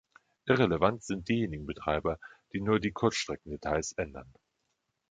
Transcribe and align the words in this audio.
Irrelevant 0.47 1.03
sind 1.03 1.29
diejenigen 1.29 1.67
Betreiber, 1.67 2.17
die 2.53 2.59
nur 2.59 2.79
die 2.79 2.89
Kurzstreckendetails 2.89 3.91
ändern. 3.91 4.33